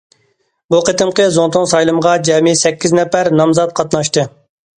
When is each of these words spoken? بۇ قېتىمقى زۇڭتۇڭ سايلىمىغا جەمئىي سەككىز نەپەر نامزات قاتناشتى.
بۇ 0.73 0.77
قېتىمقى 0.87 1.27
زۇڭتۇڭ 1.35 1.67
سايلىمىغا 1.73 2.15
جەمئىي 2.31 2.59
سەككىز 2.63 2.97
نەپەر 3.01 3.31
نامزات 3.43 3.77
قاتناشتى. 3.83 4.27